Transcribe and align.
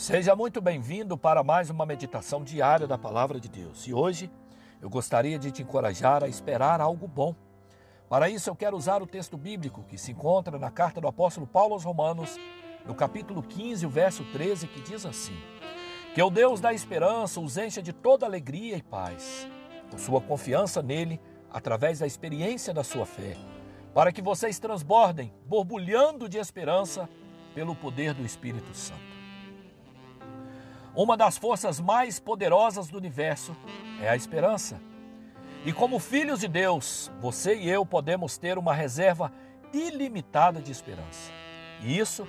Seja 0.00 0.34
muito 0.34 0.62
bem-vindo 0.62 1.18
para 1.18 1.44
mais 1.44 1.68
uma 1.68 1.84
meditação 1.84 2.42
diária 2.42 2.86
da 2.86 2.96
Palavra 2.96 3.38
de 3.38 3.50
Deus. 3.50 3.86
E 3.86 3.92
hoje 3.92 4.30
eu 4.80 4.88
gostaria 4.88 5.38
de 5.38 5.50
te 5.50 5.60
encorajar 5.60 6.24
a 6.24 6.26
esperar 6.26 6.80
algo 6.80 7.06
bom. 7.06 7.34
Para 8.08 8.30
isso 8.30 8.48
eu 8.48 8.56
quero 8.56 8.78
usar 8.78 9.02
o 9.02 9.06
texto 9.06 9.36
bíblico 9.36 9.82
que 9.82 9.98
se 9.98 10.12
encontra 10.12 10.58
na 10.58 10.70
carta 10.70 11.02
do 11.02 11.06
apóstolo 11.06 11.46
Paulo 11.46 11.74
aos 11.74 11.84
Romanos, 11.84 12.38
no 12.86 12.94
capítulo 12.94 13.42
15, 13.42 13.84
o 13.84 13.90
verso 13.90 14.24
13, 14.32 14.68
que 14.68 14.80
diz 14.80 15.04
assim: 15.04 15.36
Que 16.14 16.22
o 16.22 16.30
Deus 16.30 16.62
da 16.62 16.72
esperança 16.72 17.38
os 17.38 17.58
encha 17.58 17.82
de 17.82 17.92
toda 17.92 18.24
alegria 18.24 18.78
e 18.78 18.82
paz, 18.82 19.46
por 19.90 20.00
sua 20.00 20.22
confiança 20.22 20.80
nele, 20.80 21.20
através 21.52 21.98
da 21.98 22.06
experiência 22.06 22.72
da 22.72 22.82
sua 22.82 23.04
fé, 23.04 23.36
para 23.92 24.10
que 24.10 24.22
vocês 24.22 24.58
transbordem, 24.58 25.30
borbulhando 25.44 26.26
de 26.26 26.38
esperança, 26.38 27.06
pelo 27.54 27.76
poder 27.76 28.14
do 28.14 28.24
Espírito 28.24 28.74
Santo. 28.74 29.19
Uma 30.94 31.16
das 31.16 31.38
forças 31.38 31.80
mais 31.80 32.18
poderosas 32.18 32.88
do 32.88 32.98
universo 32.98 33.56
é 34.02 34.08
a 34.08 34.16
esperança. 34.16 34.80
E 35.64 35.72
como 35.72 35.98
filhos 35.98 36.40
de 36.40 36.48
Deus, 36.48 37.12
você 37.20 37.54
e 37.54 37.68
eu 37.68 37.86
podemos 37.86 38.36
ter 38.36 38.58
uma 38.58 38.74
reserva 38.74 39.32
ilimitada 39.72 40.60
de 40.60 40.72
esperança. 40.72 41.30
E 41.82 41.98
isso 41.98 42.26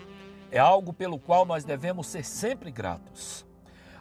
é 0.51 0.59
algo 0.59 0.93
pelo 0.93 1.17
qual 1.17 1.45
nós 1.45 1.63
devemos 1.63 2.07
ser 2.07 2.23
sempre 2.23 2.71
gratos. 2.71 3.45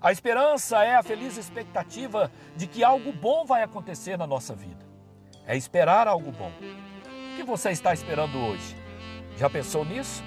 A 0.02 0.12
esperança 0.12 0.82
é 0.82 0.96
a 0.96 1.02
feliz 1.02 1.36
expectativa 1.36 2.30
de 2.56 2.66
que 2.66 2.82
algo 2.82 3.12
bom 3.12 3.44
vai 3.44 3.62
acontecer 3.62 4.18
na 4.18 4.26
nossa 4.26 4.54
vida. 4.54 4.84
É 5.46 5.56
esperar 5.56 6.06
algo 6.06 6.32
bom. 6.32 6.50
O 7.32 7.36
que 7.36 7.42
você 7.42 7.70
está 7.70 7.92
esperando 7.94 8.38
hoje? 8.38 8.76
Já 9.36 9.48
pensou 9.48 9.84
nisso? 9.84 10.22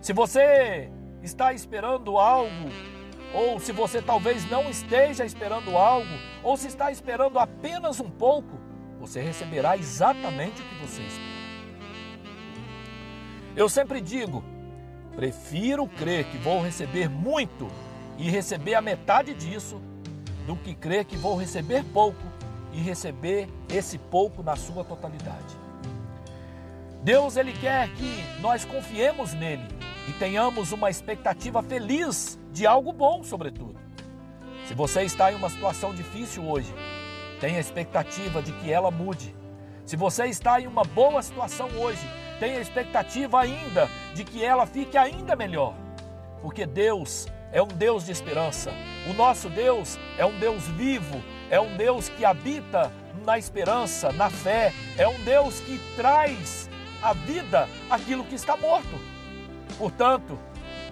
Se 0.00 0.12
você 0.12 0.90
está 1.22 1.52
esperando 1.52 2.18
algo 2.18 2.68
ou 3.34 3.58
se 3.58 3.72
você 3.72 4.02
talvez 4.02 4.48
não 4.50 4.68
esteja 4.68 5.24
esperando 5.24 5.76
algo, 5.76 6.08
ou 6.42 6.56
se 6.56 6.68
está 6.68 6.90
esperando 6.90 7.38
apenas 7.38 8.00
um 8.00 8.10
pouco, 8.10 8.58
você 9.00 9.20
receberá 9.20 9.76
exatamente 9.76 10.60
o 10.60 10.64
que 10.64 10.74
você 10.76 11.02
espera. 11.02 11.32
Eu 13.56 13.68
sempre 13.68 14.00
digo: 14.00 14.44
prefiro 15.14 15.86
crer 15.86 16.24
que 16.24 16.38
vou 16.38 16.62
receber 16.62 17.08
muito 17.08 17.68
e 18.18 18.30
receber 18.30 18.74
a 18.74 18.80
metade 18.80 19.34
disso, 19.34 19.80
do 20.46 20.56
que 20.56 20.74
crer 20.74 21.04
que 21.04 21.16
vou 21.16 21.36
receber 21.36 21.84
pouco 21.92 22.22
e 22.72 22.80
receber 22.80 23.48
esse 23.68 23.98
pouco 23.98 24.42
na 24.42 24.56
sua 24.56 24.84
totalidade. 24.84 25.56
Deus 27.02 27.36
ele 27.36 27.52
quer 27.52 27.88
que 27.94 28.24
nós 28.40 28.64
confiemos 28.64 29.34
nele 29.34 29.81
e 30.08 30.12
tenhamos 30.12 30.72
uma 30.72 30.90
expectativa 30.90 31.62
feliz 31.62 32.38
de 32.52 32.66
algo 32.66 32.92
bom, 32.92 33.22
sobretudo. 33.22 33.76
Se 34.66 34.74
você 34.74 35.02
está 35.02 35.32
em 35.32 35.36
uma 35.36 35.50
situação 35.50 35.94
difícil 35.94 36.44
hoje, 36.44 36.72
tenha 37.40 37.60
expectativa 37.60 38.40
de 38.42 38.52
que 38.52 38.72
ela 38.72 38.90
mude. 38.90 39.34
Se 39.84 39.96
você 39.96 40.26
está 40.26 40.60
em 40.60 40.66
uma 40.66 40.84
boa 40.84 41.22
situação 41.22 41.68
hoje, 41.78 42.06
tenha 42.38 42.60
expectativa 42.60 43.40
ainda 43.40 43.88
de 44.14 44.24
que 44.24 44.44
ela 44.44 44.66
fique 44.66 44.96
ainda 44.96 45.36
melhor. 45.36 45.74
Porque 46.40 46.66
Deus 46.66 47.26
é 47.52 47.62
um 47.62 47.66
Deus 47.66 48.04
de 48.04 48.12
esperança. 48.12 48.72
O 49.08 49.12
nosso 49.12 49.48
Deus 49.48 49.98
é 50.16 50.24
um 50.24 50.38
Deus 50.38 50.64
vivo, 50.68 51.22
é 51.50 51.60
um 51.60 51.76
Deus 51.76 52.08
que 52.08 52.24
habita 52.24 52.92
na 53.24 53.38
esperança, 53.38 54.12
na 54.12 54.30
fé, 54.30 54.72
é 54.96 55.06
um 55.06 55.22
Deus 55.22 55.60
que 55.60 55.78
traz 55.96 56.68
à 57.02 57.12
vida 57.12 57.68
aquilo 57.90 58.24
que 58.24 58.34
está 58.34 58.56
morto. 58.56 58.98
Portanto, 59.82 60.38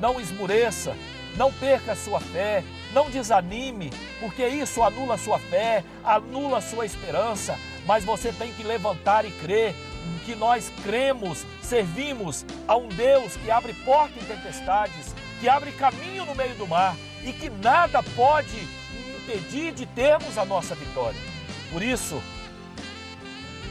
não 0.00 0.20
esmureça, 0.20 0.96
não 1.36 1.52
perca 1.52 1.92
a 1.92 1.96
sua 1.96 2.19
fé, 2.19 2.64
não 2.92 3.08
desanime, 3.08 3.92
porque 4.19 4.44
isso 4.44 4.83
anula 4.83 5.14
a 5.14 5.19
sua 5.19 5.38
fé, 5.38 5.84
anula 6.02 6.58
a 6.58 6.60
sua 6.60 6.84
esperança, 6.84 7.56
mas 7.86 8.05
você 8.05 8.33
tem 8.33 8.52
que 8.52 8.64
levantar 8.64 9.24
e 9.24 9.30
crer 9.30 9.77
que 10.27 10.34
nós 10.34 10.73
cremos, 10.83 11.46
servimos 11.62 12.45
a 12.67 12.77
um 12.77 12.89
Deus 12.89 13.36
que 13.36 13.48
abre 13.48 13.74
porta 13.74 14.18
em 14.18 14.24
tempestades, 14.24 15.14
que 15.39 15.48
abre 15.48 15.70
caminho 15.70 16.27
no 16.27 16.34
meio 16.34 16.57
do 16.57 16.67
mar 16.67 16.96
e 17.22 17.33
que 17.33 17.48
nada 17.48 18.02
pode 18.02 18.58
impedir 19.20 19.70
de 19.72 19.86
termos 19.86 20.36
a 20.36 20.45
nossa 20.45 20.74
vitória. 20.74 21.20
Por 21.70 21.80
isso, 21.80 22.20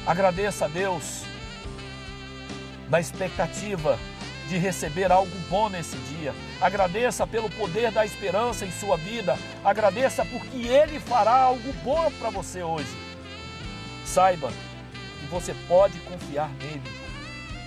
agradeça 0.07 0.63
a 0.63 0.69
Deus 0.69 1.23
na 2.89 3.01
expectativa 3.01 3.99
de 4.49 4.57
receber 4.57 5.11
algo 5.11 5.31
bom 5.47 5.69
nesse 5.69 5.95
dia. 5.97 6.33
Agradeça 6.59 7.27
pelo 7.27 7.49
poder 7.51 7.91
da 7.91 8.03
esperança 8.03 8.65
em 8.65 8.71
sua 8.71 8.97
vida. 8.97 9.37
Agradeça 9.63 10.25
porque 10.25 10.67
Ele 10.67 10.99
fará 10.99 11.35
algo 11.35 11.71
bom 11.83 12.11
para 12.19 12.31
você 12.31 12.63
hoje. 12.63 12.89
Saiba 14.03 14.51
que 15.19 15.27
você 15.27 15.53
pode 15.67 15.99
confiar 15.99 16.49
nele 16.55 16.81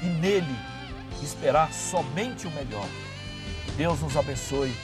e 0.02 0.06
nele 0.06 0.56
esperar 1.22 1.72
somente 1.72 2.48
o 2.48 2.50
melhor. 2.50 2.88
Deus 3.76 4.00
nos 4.00 4.16
abençoe 4.16 4.74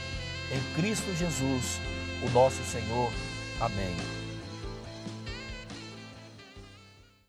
em 0.53 0.81
Cristo 0.81 1.13
Jesus, 1.17 1.81
o 2.23 2.31
nosso 2.31 2.63
Senhor. 2.63 3.11
Amém. 3.61 4.28